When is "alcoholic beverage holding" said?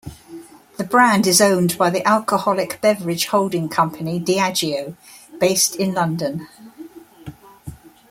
2.07-3.69